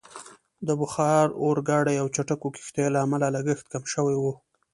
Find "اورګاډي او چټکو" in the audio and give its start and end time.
1.41-2.47